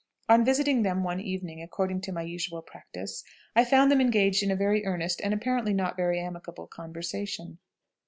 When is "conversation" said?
6.65-7.59